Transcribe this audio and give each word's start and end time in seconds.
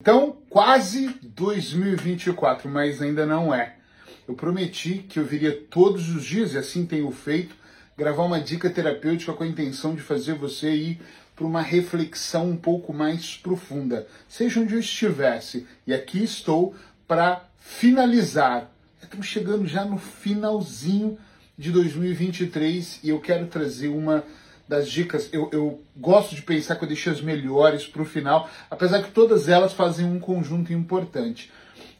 Então, 0.00 0.38
quase 0.48 1.08
2024, 1.22 2.70
mas 2.70 3.02
ainda 3.02 3.26
não 3.26 3.54
é. 3.54 3.76
Eu 4.26 4.34
prometi 4.34 5.04
que 5.06 5.18
eu 5.18 5.26
viria 5.26 5.54
todos 5.70 6.08
os 6.08 6.24
dias, 6.24 6.54
e 6.54 6.58
assim 6.58 6.86
tenho 6.86 7.10
feito, 7.10 7.54
gravar 7.98 8.24
uma 8.24 8.40
dica 8.40 8.70
terapêutica 8.70 9.34
com 9.34 9.44
a 9.44 9.46
intenção 9.46 9.94
de 9.94 10.00
fazer 10.00 10.34
você 10.34 10.74
ir 10.74 11.00
para 11.36 11.44
uma 11.44 11.60
reflexão 11.60 12.48
um 12.48 12.56
pouco 12.56 12.94
mais 12.94 13.36
profunda, 13.36 14.06
seja 14.26 14.60
onde 14.60 14.72
eu 14.72 14.80
estivesse. 14.80 15.66
E 15.86 15.92
aqui 15.92 16.24
estou 16.24 16.74
para 17.06 17.44
finalizar. 17.58 18.70
Estamos 19.02 19.26
chegando 19.26 19.66
já 19.66 19.84
no 19.84 19.98
finalzinho 19.98 21.18
de 21.58 21.70
2023 21.70 23.00
e 23.02 23.10
eu 23.10 23.20
quero 23.20 23.46
trazer 23.48 23.88
uma 23.88 24.24
das 24.70 24.88
dicas, 24.88 25.28
eu, 25.32 25.50
eu 25.52 25.82
gosto 25.96 26.32
de 26.32 26.42
pensar 26.42 26.76
que 26.76 26.84
eu 26.84 26.88
deixei 26.88 27.12
as 27.12 27.20
melhores 27.20 27.88
para 27.88 28.02
o 28.02 28.04
final, 28.04 28.48
apesar 28.70 29.02
que 29.02 29.10
todas 29.10 29.48
elas 29.48 29.72
fazem 29.72 30.06
um 30.06 30.20
conjunto 30.20 30.72
importante. 30.72 31.50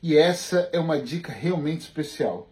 E 0.01 0.17
essa 0.17 0.71
é 0.73 0.79
uma 0.79 0.97
dica 1.01 1.33
realmente 1.33 1.80
especial. 1.80 2.49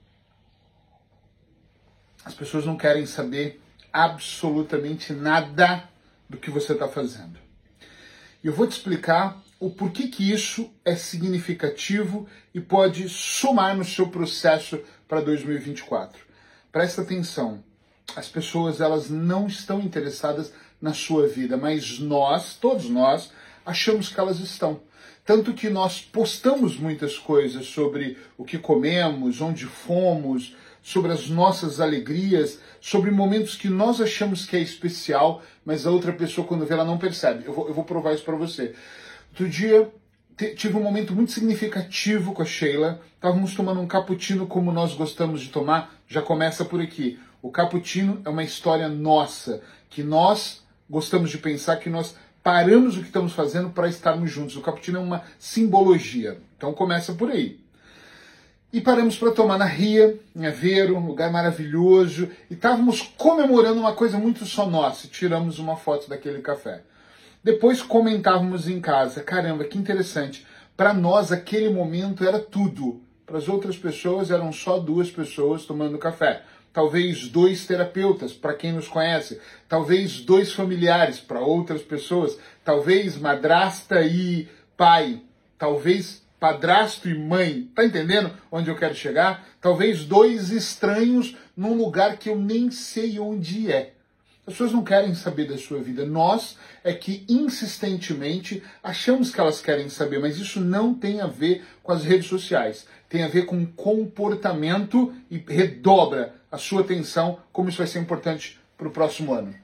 As 2.24 2.34
pessoas 2.34 2.66
não 2.66 2.76
querem 2.76 3.06
saber 3.06 3.60
absolutamente 3.92 5.12
nada 5.12 5.88
do 6.28 6.36
que 6.36 6.50
você 6.50 6.72
está 6.72 6.88
fazendo. 6.88 7.38
E 8.42 8.48
eu 8.48 8.52
vou 8.52 8.66
te 8.66 8.72
explicar 8.72 9.40
o 9.60 9.70
porquê 9.70 10.08
que 10.08 10.32
isso 10.32 10.68
é 10.84 10.96
significativo 10.96 12.26
e 12.52 12.60
pode 12.60 13.08
somar 13.08 13.76
no 13.76 13.84
seu 13.84 14.08
processo 14.08 14.80
para 15.06 15.20
2024. 15.20 16.26
Presta 16.72 17.02
atenção 17.02 17.62
as 18.16 18.28
pessoas 18.28 18.80
elas 18.80 19.10
não 19.10 19.46
estão 19.46 19.80
interessadas 19.80 20.52
na 20.80 20.92
sua 20.92 21.26
vida, 21.26 21.56
mas 21.56 21.98
nós, 21.98 22.54
todos 22.54 22.88
nós, 22.88 23.32
achamos 23.64 24.08
que 24.08 24.18
elas 24.18 24.40
estão. 24.40 24.80
Tanto 25.24 25.52
que 25.52 25.68
nós 25.68 26.00
postamos 26.00 26.78
muitas 26.78 27.18
coisas 27.18 27.66
sobre 27.66 28.16
o 28.36 28.44
que 28.44 28.56
comemos, 28.56 29.40
onde 29.40 29.66
fomos, 29.66 30.56
sobre 30.82 31.12
as 31.12 31.28
nossas 31.28 31.80
alegrias, 31.80 32.60
sobre 32.80 33.10
momentos 33.10 33.54
que 33.54 33.68
nós 33.68 34.00
achamos 34.00 34.46
que 34.46 34.56
é 34.56 34.60
especial, 34.60 35.42
mas 35.64 35.86
a 35.86 35.90
outra 35.90 36.12
pessoa, 36.12 36.46
quando 36.46 36.64
vê, 36.64 36.72
ela 36.72 36.84
não 36.84 36.96
percebe. 36.96 37.44
Eu 37.44 37.52
vou, 37.52 37.68
eu 37.68 37.74
vou 37.74 37.84
provar 37.84 38.14
isso 38.14 38.24
para 38.24 38.36
você. 38.36 38.74
Outro 39.30 39.48
dia, 39.48 39.92
tive 40.56 40.76
um 40.76 40.82
momento 40.82 41.14
muito 41.14 41.32
significativo 41.32 42.32
com 42.32 42.40
a 42.40 42.46
Sheila. 42.46 43.00
Estávamos 43.14 43.54
tomando 43.54 43.80
um 43.80 43.86
cappuccino 43.86 44.46
como 44.46 44.72
nós 44.72 44.94
gostamos 44.94 45.42
de 45.42 45.48
tomar. 45.50 45.94
Já 46.08 46.22
começa 46.22 46.64
por 46.64 46.80
aqui. 46.80 47.18
O 47.40 47.50
cappuccino 47.50 48.20
é 48.24 48.28
uma 48.28 48.42
história 48.42 48.88
nossa, 48.88 49.62
que 49.88 50.02
nós 50.02 50.62
gostamos 50.90 51.30
de 51.30 51.38
pensar 51.38 51.76
que 51.76 51.88
nós 51.88 52.16
paramos 52.42 52.96
o 52.96 53.00
que 53.00 53.06
estamos 53.06 53.32
fazendo 53.32 53.70
para 53.70 53.88
estarmos 53.88 54.30
juntos. 54.30 54.56
O 54.56 54.60
cappuccino 54.60 54.98
é 54.98 55.02
uma 55.02 55.22
simbologia. 55.38 56.38
Então 56.56 56.72
começa 56.72 57.12
por 57.12 57.30
aí. 57.30 57.60
E 58.72 58.80
paramos 58.80 59.16
para 59.16 59.30
tomar 59.30 59.56
na 59.56 59.64
Ria, 59.64 60.18
em 60.36 60.46
Aveiro, 60.46 60.96
um 60.96 61.06
lugar 61.06 61.32
maravilhoso, 61.32 62.28
e 62.50 62.54
estávamos 62.54 63.00
comemorando 63.16 63.80
uma 63.80 63.94
coisa 63.94 64.18
muito 64.18 64.44
só 64.44 64.68
nossa. 64.68 65.08
Tiramos 65.08 65.58
uma 65.58 65.76
foto 65.76 66.08
daquele 66.08 66.42
café. 66.42 66.82
Depois 67.42 67.80
comentávamos 67.80 68.68
em 68.68 68.80
casa, 68.80 69.22
caramba, 69.22 69.64
que 69.64 69.78
interessante. 69.78 70.46
Para 70.76 70.92
nós 70.92 71.32
aquele 71.32 71.70
momento 71.70 72.24
era 72.24 72.38
tudo. 72.38 73.00
Para 73.28 73.38
as 73.38 73.48
outras 73.48 73.76
pessoas 73.76 74.32
eram 74.32 74.52
só 74.52 74.78
duas 74.78 75.10
pessoas 75.10 75.64
tomando 75.64 75.98
café 75.98 76.42
talvez 76.78 77.28
dois 77.28 77.66
terapeutas, 77.66 78.32
para 78.32 78.54
quem 78.54 78.72
nos 78.72 78.86
conhece, 78.86 79.40
talvez 79.68 80.20
dois 80.20 80.52
familiares, 80.52 81.18
para 81.18 81.40
outras 81.40 81.82
pessoas, 81.82 82.38
talvez 82.64 83.16
madrasta 83.18 84.00
e 84.02 84.46
pai, 84.76 85.20
talvez 85.58 86.22
padrasto 86.38 87.08
e 87.08 87.18
mãe. 87.18 87.68
Tá 87.74 87.84
entendendo 87.84 88.30
onde 88.48 88.70
eu 88.70 88.76
quero 88.76 88.94
chegar? 88.94 89.44
Talvez 89.60 90.04
dois 90.04 90.50
estranhos 90.50 91.36
num 91.56 91.74
lugar 91.74 92.16
que 92.16 92.28
eu 92.28 92.38
nem 92.38 92.70
sei 92.70 93.18
onde 93.18 93.72
é. 93.72 93.94
As 94.46 94.54
pessoas 94.54 94.72
não 94.72 94.82
querem 94.82 95.14
saber 95.14 95.46
da 95.46 95.58
sua 95.58 95.78
vida. 95.78 96.06
Nós 96.06 96.56
é 96.82 96.94
que 96.94 97.22
insistentemente 97.28 98.62
achamos 98.82 99.30
que 99.30 99.38
elas 99.38 99.60
querem 99.60 99.90
saber, 99.90 100.20
mas 100.20 100.38
isso 100.38 100.58
não 100.58 100.94
tem 100.94 101.20
a 101.20 101.26
ver 101.26 101.66
com 101.82 101.92
as 101.92 102.02
redes 102.02 102.28
sociais. 102.28 102.86
Tem 103.08 103.22
a 103.22 103.28
ver 103.28 103.46
com 103.46 103.64
comportamento 103.66 105.14
e 105.30 105.38
redobra 105.38 106.34
a 106.50 106.58
sua 106.58 106.82
atenção, 106.82 107.38
como 107.52 107.68
isso 107.68 107.78
vai 107.78 107.86
ser 107.86 108.00
importante 108.00 108.58
para 108.76 108.88
o 108.88 108.92
próximo 108.92 109.32
ano. 109.32 109.54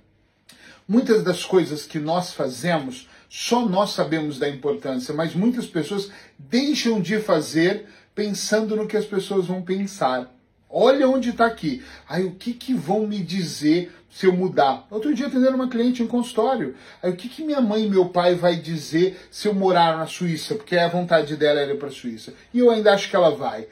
Muitas 0.87 1.23
das 1.23 1.45
coisas 1.45 1.87
que 1.87 1.99
nós 1.99 2.33
fazemos, 2.33 3.09
só 3.29 3.67
nós 3.67 3.91
sabemos 3.91 4.39
da 4.39 4.49
importância, 4.49 5.15
mas 5.15 5.35
muitas 5.35 5.67
pessoas 5.67 6.11
deixam 6.39 7.01
de 7.01 7.19
fazer 7.21 7.87
pensando 8.15 8.77
no 8.77 8.87
que 8.87 8.97
as 8.97 9.07
pessoas 9.07 9.47
vão 9.47 9.63
pensar. 9.63 10.31
Olha 10.77 11.09
onde 11.09 11.31
está 11.31 11.47
aqui. 11.47 11.85
Aí 12.09 12.25
o 12.25 12.33
que, 12.33 12.53
que 12.53 12.75
vão 12.75 13.07
me 13.07 13.23
dizer 13.23 13.95
se 14.11 14.27
eu 14.27 14.33
mudar? 14.33 14.85
Outro 14.91 15.15
dia 15.15 15.29
atendendo 15.29 15.55
uma 15.55 15.69
cliente 15.69 16.03
em 16.03 16.07
consultório. 16.09 16.75
Aí 17.01 17.13
o 17.13 17.15
que, 17.15 17.29
que 17.29 17.45
minha 17.45 17.61
mãe 17.61 17.85
e 17.85 17.89
meu 17.89 18.07
pai 18.07 18.35
vai 18.35 18.57
dizer 18.57 19.29
se 19.31 19.47
eu 19.47 19.55
morar 19.55 19.97
na 19.97 20.09
Suíça? 20.09 20.57
Porque 20.57 20.77
a 20.77 20.89
vontade 20.89 21.37
dela 21.37 21.61
era 21.61 21.75
ir 21.75 21.79
para 21.79 21.87
a 21.87 21.93
Suíça. 21.93 22.35
E 22.53 22.59
eu 22.59 22.73
ainda 22.73 22.93
acho 22.93 23.09
que 23.09 23.15
ela 23.15 23.31
vai. 23.31 23.69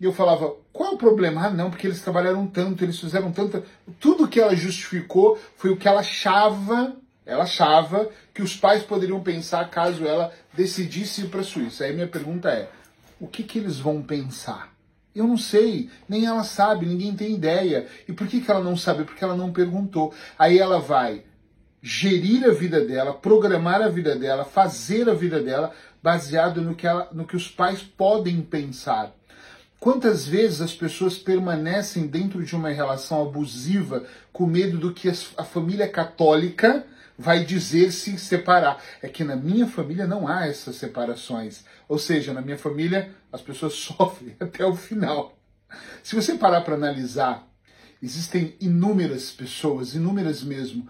E 0.00 0.04
eu 0.04 0.12
falava, 0.12 0.52
qual 0.72 0.90
é 0.90 0.94
o 0.94 0.98
problema? 0.98 1.46
Ah, 1.46 1.50
não, 1.50 1.70
porque 1.70 1.86
eles 1.86 2.02
trabalharam 2.02 2.44
tanto, 2.48 2.82
eles 2.82 2.98
fizeram 2.98 3.30
tanto. 3.30 3.62
Tudo 4.00 4.26
que 4.26 4.40
ela 4.40 4.56
justificou 4.56 5.38
foi 5.56 5.70
o 5.70 5.76
que 5.76 5.86
ela 5.86 6.00
achava, 6.00 6.96
ela 7.24 7.44
achava 7.44 8.08
que 8.34 8.42
os 8.42 8.56
pais 8.56 8.82
poderiam 8.82 9.20
pensar 9.20 9.70
caso 9.70 10.04
ela 10.04 10.32
decidisse 10.52 11.20
ir 11.20 11.28
para 11.28 11.42
a 11.42 11.44
Suíça. 11.44 11.84
Aí 11.84 11.94
minha 11.94 12.08
pergunta 12.08 12.48
é, 12.50 12.68
o 13.20 13.28
que, 13.28 13.44
que 13.44 13.56
eles 13.56 13.78
vão 13.78 14.02
pensar? 14.02 14.79
Eu 15.20 15.26
não 15.26 15.36
sei, 15.36 15.90
nem 16.08 16.24
ela 16.24 16.42
sabe, 16.42 16.86
ninguém 16.86 17.14
tem 17.14 17.34
ideia. 17.34 17.86
E 18.08 18.12
por 18.12 18.26
que, 18.26 18.40
que 18.40 18.50
ela 18.50 18.64
não 18.64 18.74
sabe? 18.74 19.04
Porque 19.04 19.22
ela 19.22 19.36
não 19.36 19.52
perguntou. 19.52 20.14
Aí 20.38 20.58
ela 20.58 20.80
vai 20.80 21.24
gerir 21.82 22.42
a 22.46 22.52
vida 22.52 22.82
dela, 22.82 23.12
programar 23.12 23.82
a 23.82 23.88
vida 23.88 24.16
dela, 24.16 24.46
fazer 24.46 25.10
a 25.10 25.14
vida 25.14 25.42
dela 25.42 25.72
baseado 26.02 26.62
no 26.62 26.74
que, 26.74 26.86
ela, 26.86 27.10
no 27.12 27.26
que 27.26 27.36
os 27.36 27.48
pais 27.48 27.82
podem 27.82 28.40
pensar. 28.40 29.14
Quantas 29.78 30.26
vezes 30.26 30.62
as 30.62 30.72
pessoas 30.72 31.18
permanecem 31.18 32.06
dentro 32.06 32.42
de 32.42 32.56
uma 32.56 32.70
relação 32.70 33.20
abusiva 33.20 34.04
com 34.32 34.46
medo 34.46 34.78
do 34.78 34.94
que 34.94 35.10
a 35.36 35.44
família 35.44 35.86
católica 35.86 36.86
vai 37.20 37.44
dizer 37.44 37.92
se 37.92 38.18
separar. 38.18 38.82
É 39.02 39.08
que 39.08 39.22
na 39.22 39.36
minha 39.36 39.66
família 39.66 40.06
não 40.06 40.26
há 40.26 40.46
essas 40.46 40.76
separações. 40.76 41.64
Ou 41.86 41.98
seja, 41.98 42.32
na 42.32 42.40
minha 42.40 42.56
família 42.56 43.14
as 43.30 43.42
pessoas 43.42 43.74
sofrem 43.78 44.34
até 44.40 44.64
o 44.64 44.74
final. 44.74 45.36
Se 46.02 46.16
você 46.16 46.34
parar 46.34 46.62
para 46.62 46.74
analisar, 46.74 47.46
existem 48.02 48.56
inúmeras 48.60 49.30
pessoas, 49.30 49.94
inúmeras 49.94 50.42
mesmo, 50.42 50.88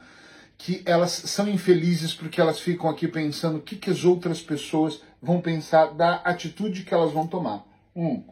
que 0.57 0.83
elas 0.87 1.11
são 1.11 1.49
infelizes 1.49 2.15
porque 2.15 2.41
elas 2.41 2.61
ficam 2.61 2.89
aqui 2.89 3.09
pensando 3.09 3.59
o 3.59 3.63
que, 3.63 3.77
que 3.77 3.91
as 3.91 4.05
outras 4.05 4.41
pessoas 4.41 5.03
vão 5.21 5.41
pensar 5.41 5.87
da 5.87 6.17
atitude 6.17 6.85
que 6.85 6.95
elas 6.95 7.13
vão 7.13 7.27
tomar. 7.27 7.67
Um, 7.95 8.17
o 8.17 8.25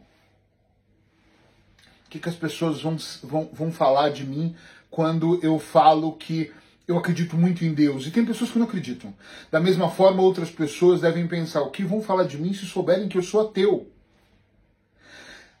que, 2.09 2.19
que 2.19 2.29
as 2.29 2.35
pessoas 2.35 2.81
vão, 2.81 2.97
vão, 3.23 3.49
vão 3.51 3.71
falar 3.71 4.09
de 4.09 4.25
mim 4.25 4.55
quando 4.89 5.39
eu 5.43 5.59
falo 5.59 6.13
que 6.13 6.51
eu 6.89 6.97
acredito 6.97 7.37
muito 7.37 7.63
em 7.63 7.71
Deus. 7.71 8.07
E 8.07 8.11
tem 8.11 8.25
pessoas 8.25 8.49
que 8.49 8.57
não 8.57 8.65
acreditam. 8.65 9.13
Da 9.51 9.59
mesma 9.59 9.91
forma, 9.91 10.23
outras 10.23 10.49
pessoas 10.49 11.01
devem 11.01 11.27
pensar: 11.27 11.61
o 11.61 11.69
que 11.69 11.83
vão 11.83 12.01
falar 12.01 12.23
de 12.23 12.35
mim 12.39 12.51
se 12.51 12.65
souberem 12.65 13.07
que 13.07 13.15
eu 13.15 13.21
sou 13.21 13.41
ateu? 13.41 13.87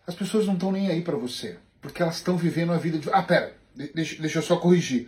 As 0.07 0.15
pessoas 0.15 0.47
não 0.47 0.55
estão 0.55 0.71
nem 0.71 0.89
aí 0.89 1.03
para 1.03 1.15
você, 1.15 1.57
porque 1.79 2.01
elas 2.01 2.15
estão 2.15 2.35
vivendo 2.35 2.73
a 2.73 2.77
vida 2.77 2.97
de. 2.97 3.07
Ah, 3.11 3.21
pera, 3.21 3.55
deixa, 3.93 4.19
deixa 4.19 4.39
eu 4.39 4.43
só 4.43 4.57
corrigir. 4.57 5.07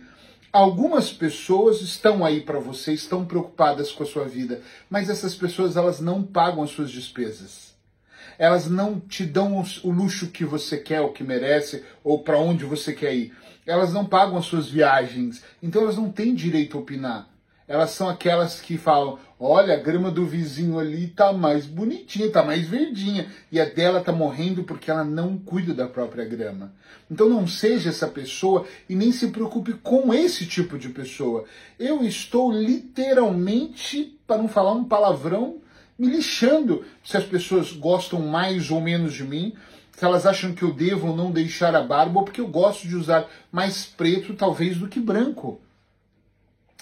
Algumas 0.52 1.12
pessoas 1.12 1.80
estão 1.80 2.24
aí 2.24 2.40
para 2.40 2.60
você, 2.60 2.92
estão 2.92 3.24
preocupadas 3.24 3.90
com 3.90 4.04
a 4.04 4.06
sua 4.06 4.28
vida, 4.28 4.62
mas 4.88 5.10
essas 5.10 5.34
pessoas 5.34 5.76
elas 5.76 5.98
não 5.98 6.22
pagam 6.22 6.62
as 6.62 6.70
suas 6.70 6.92
despesas. 6.92 7.71
Elas 8.38 8.68
não 8.68 9.00
te 9.00 9.24
dão 9.24 9.62
o 9.82 9.90
luxo 9.90 10.28
que 10.28 10.44
você 10.44 10.76
quer, 10.76 11.00
ou 11.00 11.12
que 11.12 11.24
merece, 11.24 11.84
ou 12.02 12.22
para 12.22 12.38
onde 12.38 12.64
você 12.64 12.92
quer 12.92 13.14
ir 13.14 13.32
elas 13.66 13.92
não 13.92 14.04
pagam 14.04 14.36
as 14.36 14.46
suas 14.46 14.68
viagens, 14.68 15.42
então 15.62 15.82
elas 15.82 15.96
não 15.96 16.10
têm 16.10 16.34
direito 16.34 16.76
a 16.76 16.80
opinar. 16.80 17.28
Elas 17.68 17.90
são 17.90 18.08
aquelas 18.08 18.60
que 18.60 18.76
falam: 18.76 19.18
olha, 19.38 19.74
a 19.74 19.80
grama 19.80 20.10
do 20.10 20.26
vizinho 20.26 20.78
ali 20.78 21.06
tá 21.06 21.32
mais 21.32 21.64
bonitinha, 21.64 22.30
tá 22.30 22.42
mais 22.42 22.66
verdinha, 22.66 23.28
e 23.50 23.60
a 23.60 23.64
dela 23.64 24.02
tá 24.02 24.12
morrendo 24.12 24.64
porque 24.64 24.90
ela 24.90 25.04
não 25.04 25.38
cuida 25.38 25.72
da 25.72 25.86
própria 25.86 26.24
grama. 26.24 26.74
Então 27.10 27.28
não 27.28 27.46
seja 27.46 27.90
essa 27.90 28.08
pessoa 28.08 28.66
e 28.88 28.96
nem 28.96 29.12
se 29.12 29.28
preocupe 29.28 29.74
com 29.74 30.12
esse 30.12 30.44
tipo 30.44 30.76
de 30.76 30.88
pessoa. 30.88 31.44
Eu 31.78 32.02
estou 32.02 32.52
literalmente, 32.52 34.18
para 34.26 34.38
não 34.38 34.48
falar 34.48 34.72
um 34.72 34.84
palavrão, 34.84 35.60
me 36.02 36.08
lixando 36.08 36.84
se 37.04 37.16
as 37.16 37.22
pessoas 37.22 37.70
gostam 37.70 38.18
mais 38.18 38.72
ou 38.72 38.80
menos 38.80 39.14
de 39.14 39.22
mim, 39.22 39.54
se 39.92 40.04
elas 40.04 40.26
acham 40.26 40.52
que 40.52 40.64
eu 40.64 40.72
devo 40.72 41.10
ou 41.10 41.16
não 41.16 41.30
deixar 41.30 41.76
a 41.76 41.82
barba, 41.82 42.18
ou 42.18 42.24
porque 42.24 42.40
eu 42.40 42.48
gosto 42.48 42.88
de 42.88 42.96
usar 42.96 43.28
mais 43.52 43.84
preto 43.84 44.34
talvez 44.34 44.76
do 44.76 44.88
que 44.88 44.98
branco. 44.98 45.60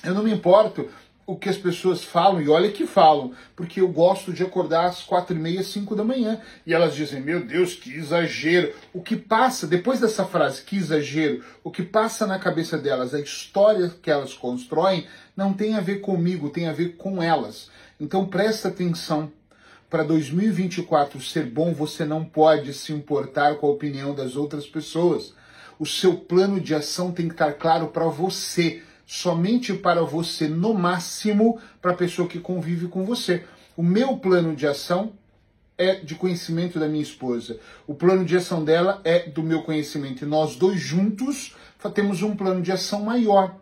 Eu 0.02 0.14
não 0.14 0.22
me 0.22 0.32
importo 0.32 0.88
o 1.26 1.36
que 1.36 1.50
as 1.50 1.58
pessoas 1.58 2.02
falam, 2.02 2.40
e 2.40 2.48
olha 2.48 2.72
que 2.72 2.86
falam, 2.86 3.32
porque 3.54 3.82
eu 3.82 3.88
gosto 3.88 4.32
de 4.32 4.42
acordar 4.42 4.86
às 4.86 5.02
quatro 5.02 5.36
e 5.36 5.38
meia, 5.38 5.62
cinco 5.62 5.94
da 5.94 6.02
manhã, 6.02 6.40
e 6.66 6.72
elas 6.72 6.94
dizem, 6.94 7.20
meu 7.20 7.44
Deus, 7.44 7.74
que 7.74 7.94
exagero. 7.94 8.72
O 8.90 9.02
que 9.02 9.16
passa, 9.16 9.66
depois 9.66 10.00
dessa 10.00 10.24
frase, 10.24 10.62
que 10.62 10.76
exagero, 10.76 11.44
o 11.62 11.70
que 11.70 11.82
passa 11.82 12.26
na 12.26 12.38
cabeça 12.38 12.78
delas, 12.78 13.12
a 13.12 13.20
história 13.20 13.92
que 14.02 14.10
elas 14.10 14.32
constroem, 14.32 15.06
não 15.36 15.52
tem 15.52 15.74
a 15.74 15.80
ver 15.80 16.00
comigo, 16.00 16.48
tem 16.48 16.66
a 16.68 16.72
ver 16.72 16.96
com 16.96 17.22
elas. 17.22 17.70
Então 18.00 18.26
presta 18.26 18.68
atenção. 18.68 19.30
Para 19.90 20.02
2024 20.04 21.20
ser 21.20 21.46
bom, 21.46 21.74
você 21.74 22.04
não 22.04 22.24
pode 22.24 22.72
se 22.72 22.92
importar 22.92 23.56
com 23.56 23.66
a 23.66 23.70
opinião 23.70 24.14
das 24.14 24.36
outras 24.36 24.66
pessoas. 24.66 25.34
O 25.78 25.84
seu 25.84 26.16
plano 26.16 26.60
de 26.60 26.74
ação 26.74 27.12
tem 27.12 27.26
que 27.26 27.34
estar 27.34 27.52
claro 27.54 27.88
para 27.88 28.06
você 28.06 28.82
somente 29.04 29.74
para 29.74 30.04
você, 30.04 30.46
no 30.46 30.72
máximo 30.72 31.58
para 31.82 31.90
a 31.90 31.96
pessoa 31.96 32.28
que 32.28 32.38
convive 32.38 32.86
com 32.86 33.04
você. 33.04 33.44
O 33.76 33.82
meu 33.82 34.16
plano 34.16 34.54
de 34.54 34.66
ação 34.66 35.12
é 35.76 35.96
de 35.96 36.14
conhecimento 36.14 36.78
da 36.78 36.86
minha 36.86 37.02
esposa. 37.02 37.58
O 37.86 37.94
plano 37.94 38.24
de 38.24 38.36
ação 38.36 38.62
dela 38.62 39.00
é 39.02 39.28
do 39.28 39.42
meu 39.42 39.62
conhecimento. 39.62 40.24
E 40.24 40.28
nós 40.28 40.54
dois 40.54 40.78
juntos 40.78 41.56
temos 41.92 42.22
um 42.22 42.36
plano 42.36 42.62
de 42.62 42.70
ação 42.70 43.02
maior. 43.02 43.56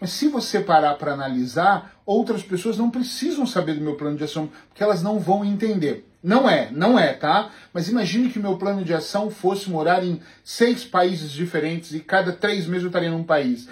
Mas 0.00 0.10
se 0.10 0.28
você 0.28 0.60
parar 0.60 0.94
para 0.94 1.12
analisar, 1.12 1.94
outras 2.04 2.42
pessoas 2.42 2.78
não 2.78 2.90
precisam 2.90 3.46
saber 3.46 3.74
do 3.74 3.80
meu 3.80 3.96
plano 3.96 4.16
de 4.16 4.24
ação, 4.24 4.50
porque 4.68 4.82
elas 4.82 5.02
não 5.02 5.18
vão 5.18 5.44
entender. 5.44 6.08
Não 6.22 6.48
é, 6.48 6.70
não 6.70 6.98
é, 6.98 7.12
tá? 7.12 7.50
Mas 7.72 7.88
imagine 7.88 8.30
que 8.30 8.38
meu 8.38 8.56
plano 8.56 8.84
de 8.84 8.94
ação 8.94 9.30
fosse 9.30 9.68
morar 9.68 10.02
em 10.02 10.20
seis 10.42 10.84
países 10.84 11.30
diferentes 11.30 11.92
e 11.92 12.00
cada 12.00 12.32
três 12.32 12.66
meses 12.66 12.84
eu 12.84 12.88
estaria 12.88 13.10
num 13.10 13.24
país 13.24 13.68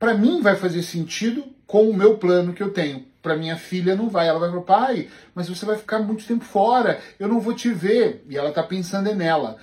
para 0.00 0.14
mim 0.14 0.40
vai 0.40 0.56
fazer 0.56 0.82
sentido 0.82 1.44
com 1.66 1.90
o 1.90 1.94
meu 1.94 2.16
plano 2.16 2.54
que 2.54 2.62
eu 2.62 2.70
tenho. 2.70 3.04
Para 3.22 3.36
minha 3.36 3.56
filha 3.58 3.94
não 3.94 4.08
vai. 4.08 4.26
Ela 4.26 4.38
vai 4.38 4.48
falar, 4.48 4.62
pai, 4.62 5.08
mas 5.34 5.46
você 5.46 5.66
vai 5.66 5.76
ficar 5.76 5.98
muito 5.98 6.26
tempo 6.26 6.42
fora, 6.42 6.98
eu 7.18 7.28
não 7.28 7.38
vou 7.38 7.54
te 7.54 7.70
ver. 7.70 8.24
E 8.26 8.36
ela 8.36 8.48
está 8.48 8.62
pensando 8.62 9.14
nela. 9.14 9.58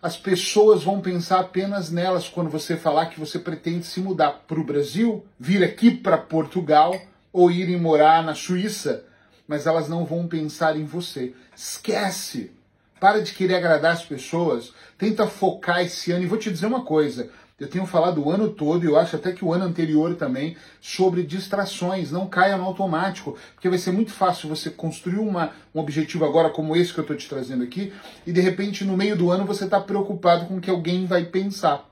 As 0.00 0.16
pessoas 0.16 0.84
vão 0.84 1.00
pensar 1.00 1.40
apenas 1.40 1.90
nelas 1.90 2.28
quando 2.28 2.48
você 2.48 2.76
falar 2.76 3.06
que 3.06 3.18
você 3.18 3.36
pretende 3.36 3.84
se 3.84 4.00
mudar 4.00 4.44
para 4.46 4.60
o 4.60 4.64
Brasil, 4.64 5.26
vir 5.38 5.64
aqui 5.64 5.90
para 5.90 6.16
Portugal 6.16 6.94
ou 7.32 7.50
irem 7.50 7.76
morar 7.76 8.22
na 8.22 8.32
Suíça, 8.32 9.04
mas 9.46 9.66
elas 9.66 9.88
não 9.88 10.04
vão 10.04 10.28
pensar 10.28 10.76
em 10.76 10.84
você. 10.84 11.34
Esquece! 11.56 12.52
Para 13.00 13.20
de 13.20 13.32
querer 13.32 13.56
agradar 13.56 13.92
as 13.92 14.04
pessoas. 14.04 14.72
Tenta 14.96 15.26
focar 15.26 15.80
esse 15.80 16.12
ano. 16.12 16.22
E 16.22 16.28
vou 16.28 16.38
te 16.38 16.50
dizer 16.50 16.66
uma 16.66 16.84
coisa: 16.84 17.30
eu 17.58 17.68
tenho 17.68 17.86
falado 17.86 18.24
o 18.24 18.30
ano 18.30 18.50
todo, 18.50 18.84
e 18.84 18.86
eu 18.86 18.96
acho 18.96 19.16
até 19.16 19.32
que 19.32 19.44
o 19.44 19.52
ano 19.52 19.64
anterior 19.64 20.14
também, 20.14 20.56
sobre 20.80 21.24
distrações. 21.24 22.12
Não 22.12 22.28
caia 22.28 22.56
no 22.56 22.64
automático, 22.64 23.36
porque 23.54 23.68
vai 23.68 23.78
ser 23.78 23.90
muito 23.90 24.12
fácil 24.12 24.48
você 24.48 24.70
construir 24.70 25.18
uma, 25.18 25.52
um 25.74 25.80
objetivo 25.80 26.24
agora 26.24 26.50
como 26.50 26.76
esse 26.76 26.92
que 26.92 27.00
eu 27.00 27.02
estou 27.02 27.16
te 27.16 27.28
trazendo 27.28 27.64
aqui, 27.64 27.92
e 28.26 28.32
de 28.32 28.40
repente 28.40 28.84
no 28.84 28.96
meio 28.96 29.16
do 29.16 29.30
ano 29.30 29.44
você 29.44 29.64
está 29.64 29.80
preocupado 29.80 30.46
com 30.46 30.58
o 30.58 30.60
que 30.60 30.70
alguém 30.70 31.04
vai 31.04 31.24
pensar. 31.24 31.88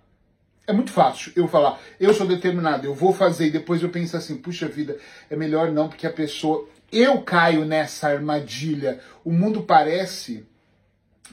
É 0.68 0.72
muito 0.72 0.90
fácil 0.90 1.32
eu 1.36 1.46
falar, 1.46 1.80
eu 1.98 2.12
sou 2.12 2.26
determinado, 2.26 2.86
eu 2.86 2.94
vou 2.94 3.12
fazer, 3.12 3.46
e 3.46 3.50
depois 3.52 3.82
eu 3.82 3.88
penso 3.88 4.16
assim, 4.16 4.36
puxa 4.36 4.66
vida, 4.66 4.96
é 5.30 5.36
melhor 5.36 5.70
não, 5.70 5.88
porque 5.88 6.06
a 6.06 6.12
pessoa. 6.12 6.68
Eu 6.90 7.20
caio 7.22 7.64
nessa 7.64 8.08
armadilha. 8.08 9.00
O 9.24 9.32
mundo 9.32 9.64
parece 9.64 10.46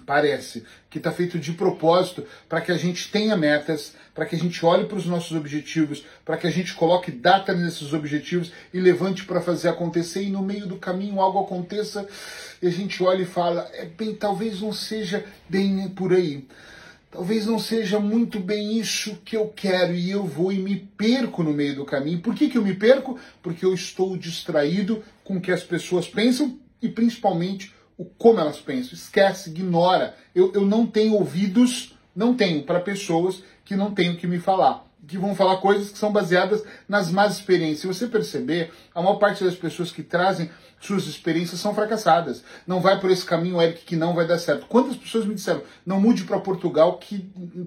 parece 0.06 0.64
que 0.90 0.98
está 0.98 1.12
feito 1.12 1.40
de 1.40 1.54
propósito 1.54 2.26
para 2.48 2.62
que 2.62 2.72
a 2.72 2.78
gente 2.78 3.12
tenha 3.12 3.36
metas, 3.36 3.94
para 4.14 4.26
que 4.26 4.36
a 4.36 4.40
gente 4.40 4.64
olhe 4.66 4.86
para 4.86 4.98
os 4.98 5.06
nossos 5.06 5.36
objetivos, 5.36 6.06
para 6.24 6.38
que 6.38 6.48
a 6.48 6.52
gente 6.52 6.74
coloque 6.74 7.12
data 7.12 7.54
nesses 7.54 7.94
objetivos 7.94 8.52
e 8.74 8.80
levante 8.80 9.26
para 9.26 9.42
fazer 9.42 9.70
acontecer 9.70 10.24
e 10.24 10.30
no 10.30 10.42
meio 10.42 10.68
do 10.68 10.78
caminho 10.78 11.20
algo 11.20 11.40
aconteça 11.40 12.08
e 12.62 12.68
a 12.68 12.72
gente 12.72 13.02
olha 13.04 13.24
e 13.24 13.26
fala, 13.26 13.70
é 13.74 13.86
bem, 13.86 14.16
talvez 14.16 14.62
não 14.62 14.72
seja 14.72 15.26
bem 15.50 15.88
por 15.90 16.14
aí. 16.14 16.48
Talvez 17.14 17.46
não 17.46 17.60
seja 17.60 18.00
muito 18.00 18.40
bem 18.40 18.80
isso 18.80 19.18
que 19.24 19.38
eu 19.38 19.48
quero 19.48 19.94
e 19.94 20.10
eu 20.10 20.26
vou 20.26 20.52
e 20.52 20.58
me 20.58 20.78
perco 20.98 21.44
no 21.44 21.54
meio 21.54 21.76
do 21.76 21.86
caminho. 21.86 22.20
Por 22.22 22.34
que, 22.34 22.50
que 22.50 22.58
eu 22.58 22.64
me 22.64 22.74
perco? 22.74 23.20
Porque 23.42 23.64
eu 23.64 23.72
estou 23.72 24.18
distraído 24.18 25.04
com 25.24 25.38
o 25.38 25.42
que 25.42 25.52
as 25.52 25.62
pessoas 25.62 26.08
pensam 26.08 26.58
e 26.82 26.90
principalmente 26.90 27.72
o 27.98 28.06
como 28.06 28.40
elas 28.40 28.58
pensam. 28.58 28.94
Esquece, 28.94 29.50
ignora. 29.50 30.16
Eu, 30.34 30.52
eu 30.54 30.66
não 30.66 30.86
tenho 30.86 31.14
ouvidos, 31.14 31.96
não 32.16 32.34
tenho, 32.34 32.64
para 32.64 32.80
pessoas 32.80 33.44
que 33.64 33.76
não 33.76 33.94
têm 33.94 34.12
o 34.12 34.18
que 34.18 34.28
me 34.28 34.40
falar. 34.40 34.86
Que 35.08 35.18
vão 35.18 35.36
falar 35.36 35.58
coisas 35.58 35.92
que 35.92 35.98
são 35.98 36.12
baseadas 36.12 36.64
nas 36.88 37.12
más 37.12 37.36
experiências. 37.36 37.80
Se 37.80 37.88
você 37.88 38.08
perceber, 38.08 38.72
a 38.96 39.02
maior 39.02 39.16
parte 39.16 39.44
das 39.44 39.56
pessoas 39.56 39.92
que 39.92 40.02
trazem 40.02 40.50
suas 40.80 41.08
experiências 41.08 41.60
são 41.60 41.74
fracassadas. 41.76 42.44
Não 42.68 42.82
vai 42.82 43.00
por 43.00 43.12
esse 43.12 43.26
caminho, 43.26 43.62
Eric, 43.62 43.84
que 43.86 43.96
não 43.96 44.14
vai 44.14 44.28
dar 44.28 44.38
certo. 44.38 44.66
Quantas 44.68 44.96
pessoas 44.96 45.26
me 45.26 45.36
disseram, 45.36 45.62
não 45.86 46.00
mude 46.00 46.24
para 46.24 46.40
Portugal, 46.40 46.98
que 46.98 47.20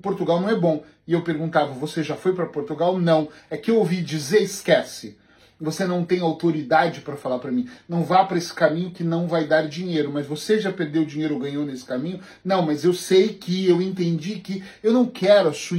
Portugal 0.02 0.40
não 0.40 0.48
é 0.48 0.54
bom? 0.54 0.82
E 1.06 1.12
eu 1.12 1.22
perguntava, 1.22 1.72
você 1.72 2.02
já 2.02 2.16
foi 2.16 2.34
para 2.34 2.46
Portugal? 2.46 2.98
Não. 2.98 3.28
É 3.50 3.56
que 3.56 3.70
eu 3.70 3.78
ouvi 3.78 4.02
dizer, 4.02 4.42
esquece 4.42 5.16
você 5.60 5.86
não 5.86 6.04
tem 6.04 6.20
autoridade 6.20 7.00
para 7.00 7.16
falar 7.16 7.38
para 7.38 7.50
mim. 7.50 7.68
Não 7.88 8.04
vá 8.04 8.24
para 8.24 8.36
esse 8.36 8.52
caminho 8.52 8.90
que 8.90 9.02
não 9.02 9.26
vai 9.26 9.46
dar 9.46 9.68
dinheiro. 9.68 10.12
Mas 10.12 10.26
você 10.26 10.58
já 10.60 10.70
perdeu 10.70 11.04
dinheiro 11.04 11.34
ou 11.34 11.40
ganhou 11.40 11.64
nesse 11.64 11.84
caminho? 11.84 12.20
Não, 12.44 12.62
mas 12.62 12.84
eu 12.84 12.92
sei 12.92 13.28
que, 13.28 13.66
eu 13.66 13.80
entendi 13.80 14.36
que 14.36 14.62
eu 14.82 14.92
não 14.92 15.06
quero 15.06 15.48
a 15.48 15.52
sua, 15.52 15.78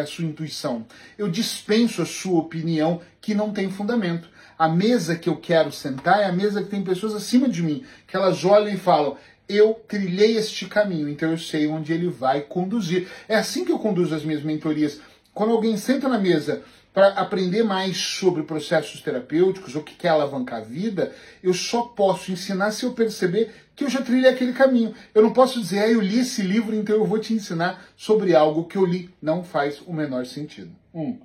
a 0.00 0.06
sua 0.06 0.24
intuição. 0.24 0.86
Eu 1.16 1.28
dispenso 1.28 2.00
a 2.00 2.06
sua 2.06 2.38
opinião 2.38 3.00
que 3.20 3.34
não 3.34 3.52
tem 3.52 3.70
fundamento. 3.70 4.28
A 4.58 4.68
mesa 4.68 5.16
que 5.16 5.28
eu 5.28 5.36
quero 5.36 5.70
sentar 5.70 6.20
é 6.20 6.26
a 6.26 6.32
mesa 6.32 6.62
que 6.62 6.70
tem 6.70 6.82
pessoas 6.82 7.14
acima 7.14 7.48
de 7.48 7.62
mim, 7.62 7.84
que 8.06 8.16
elas 8.16 8.44
olham 8.44 8.68
e 8.68 8.76
falam: 8.76 9.16
eu 9.48 9.80
trilhei 9.88 10.36
este 10.36 10.66
caminho, 10.66 11.08
então 11.08 11.30
eu 11.30 11.38
sei 11.38 11.66
onde 11.66 11.92
ele 11.92 12.08
vai 12.08 12.42
conduzir. 12.42 13.08
É 13.28 13.36
assim 13.36 13.64
que 13.64 13.72
eu 13.72 13.78
conduzo 13.78 14.14
as 14.14 14.24
minhas 14.24 14.42
mentorias. 14.42 15.00
Quando 15.32 15.52
alguém 15.52 15.76
senta 15.76 16.08
na 16.08 16.18
mesa 16.18 16.62
para 16.98 17.10
aprender 17.10 17.62
mais 17.62 17.96
sobre 17.96 18.42
processos 18.42 19.00
terapêuticos, 19.00 19.76
o 19.76 19.84
que 19.84 19.94
quer 19.94 20.08
alavancar 20.08 20.62
a 20.62 20.64
vida, 20.64 21.14
eu 21.40 21.54
só 21.54 21.82
posso 21.82 22.32
ensinar 22.32 22.72
se 22.72 22.84
eu 22.84 22.92
perceber 22.92 23.54
que 23.76 23.84
eu 23.84 23.88
já 23.88 24.02
trilhei 24.02 24.28
aquele 24.28 24.52
caminho. 24.52 24.92
Eu 25.14 25.22
não 25.22 25.32
posso 25.32 25.60
dizer, 25.60 25.78
ah, 25.78 25.88
eu 25.88 26.00
li 26.00 26.18
esse 26.18 26.42
livro, 26.42 26.74
então 26.74 26.96
eu 26.96 27.06
vou 27.06 27.20
te 27.20 27.32
ensinar 27.32 27.84
sobre 27.96 28.34
algo 28.34 28.64
que 28.64 28.76
eu 28.76 28.84
li. 28.84 29.14
Não 29.22 29.44
faz 29.44 29.80
o 29.82 29.92
menor 29.92 30.26
sentido. 30.26 30.74
Um. 30.92 31.20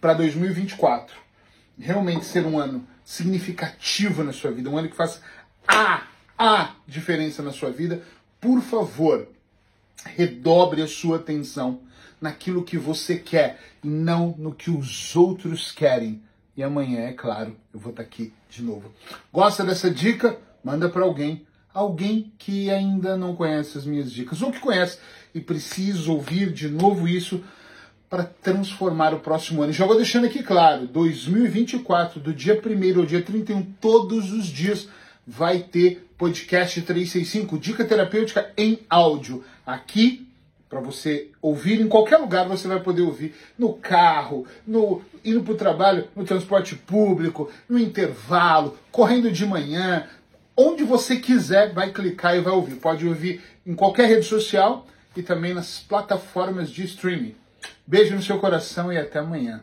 Para 0.00 0.14
2024, 0.14 1.12
realmente 1.76 2.26
ser 2.26 2.46
um 2.46 2.60
ano 2.60 2.86
significativo 3.04 4.22
na 4.22 4.32
sua 4.32 4.52
vida, 4.52 4.70
um 4.70 4.78
ano 4.78 4.88
que 4.88 4.94
faça 4.94 5.20
a, 5.66 6.06
a 6.38 6.76
diferença 6.86 7.42
na 7.42 7.50
sua 7.50 7.72
vida, 7.72 8.00
por 8.40 8.62
favor, 8.62 9.26
redobre 10.14 10.80
a 10.80 10.86
sua 10.86 11.16
atenção 11.16 11.80
naquilo 12.20 12.64
que 12.64 12.78
você 12.78 13.16
quer 13.16 13.60
e 13.82 13.88
não 13.88 14.34
no 14.38 14.52
que 14.52 14.70
os 14.70 15.14
outros 15.14 15.70
querem. 15.70 16.22
E 16.56 16.62
amanhã, 16.62 17.00
é 17.00 17.12
claro, 17.12 17.56
eu 17.72 17.78
vou 17.78 17.90
estar 17.90 18.02
aqui 18.02 18.32
de 18.48 18.62
novo. 18.62 18.90
Gosta 19.32 19.64
dessa 19.64 19.90
dica? 19.90 20.38
Manda 20.64 20.88
para 20.88 21.04
alguém. 21.04 21.46
Alguém 21.72 22.32
que 22.38 22.70
ainda 22.70 23.16
não 23.16 23.36
conhece 23.36 23.76
as 23.76 23.84
minhas 23.84 24.10
dicas 24.10 24.40
ou 24.40 24.50
que 24.50 24.60
conhece 24.60 24.98
e 25.34 25.40
precisa 25.40 26.10
ouvir 26.10 26.50
de 26.50 26.68
novo 26.68 27.06
isso 27.06 27.44
para 28.08 28.24
transformar 28.24 29.12
o 29.12 29.20
próximo 29.20 29.62
ano. 29.62 29.72
Já 29.72 29.84
vou 29.84 29.96
deixando 29.96 30.24
aqui 30.24 30.42
claro: 30.42 30.86
2024, 30.86 32.18
do 32.18 32.32
dia 32.32 32.54
1 32.54 32.98
ao 32.98 33.04
dia 33.04 33.20
31, 33.20 33.62
todos 33.80 34.32
os 34.32 34.46
dias 34.46 34.88
vai 35.26 35.58
ter 35.58 36.08
podcast 36.16 36.80
365, 36.80 37.58
dica 37.58 37.84
terapêutica 37.84 38.50
em 38.56 38.78
áudio. 38.88 39.44
Aqui 39.66 40.26
para 40.68 40.80
você 40.80 41.30
ouvir 41.40 41.80
em 41.80 41.88
qualquer 41.88 42.16
lugar, 42.16 42.48
você 42.48 42.66
vai 42.66 42.80
poder 42.80 43.02
ouvir 43.02 43.34
no 43.58 43.74
carro, 43.74 44.46
no 44.66 45.02
indo 45.24 45.42
para 45.42 45.52
o 45.52 45.56
trabalho, 45.56 46.08
no 46.14 46.24
transporte 46.24 46.74
público, 46.74 47.50
no 47.68 47.78
intervalo, 47.78 48.76
correndo 48.90 49.30
de 49.30 49.46
manhã, 49.46 50.06
onde 50.56 50.82
você 50.82 51.16
quiser, 51.16 51.72
vai 51.72 51.92
clicar 51.92 52.36
e 52.36 52.40
vai 52.40 52.52
ouvir. 52.52 52.76
Pode 52.76 53.06
ouvir 53.06 53.42
em 53.64 53.74
qualquer 53.74 54.08
rede 54.08 54.26
social 54.26 54.86
e 55.16 55.22
também 55.22 55.54
nas 55.54 55.78
plataformas 55.78 56.70
de 56.70 56.84
streaming. 56.84 57.34
Beijo 57.86 58.14
no 58.14 58.22
seu 58.22 58.38
coração 58.38 58.92
e 58.92 58.98
até 58.98 59.18
amanhã. 59.18 59.62